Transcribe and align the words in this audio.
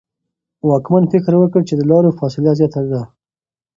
واکمن 0.67 1.03
فکر 1.13 1.33
وکړ 1.37 1.61
چې 1.69 1.73
د 1.77 1.81
لارو 1.91 2.17
فاصله 2.19 2.51
زیاته 2.59 2.81
ده. 2.91 3.01